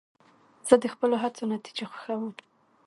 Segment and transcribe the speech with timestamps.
[0.67, 2.33] زه د خپلو هڅو نتیجه خوښوم.